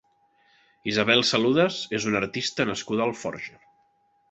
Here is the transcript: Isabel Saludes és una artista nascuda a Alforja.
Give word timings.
Isabel 0.91 1.21
Saludes 1.33 1.77
és 1.99 2.09
una 2.13 2.21
artista 2.23 2.69
nascuda 2.73 3.07
a 3.07 3.11
Alforja. 3.13 3.63